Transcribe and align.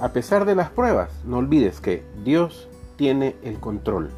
A 0.00 0.10
pesar 0.12 0.44
de 0.44 0.54
las 0.54 0.70
pruebas, 0.70 1.10
no 1.24 1.38
olvides 1.38 1.80
que 1.80 2.04
Dios 2.24 2.68
tiene 2.96 3.34
el 3.42 3.58
control. 3.58 4.10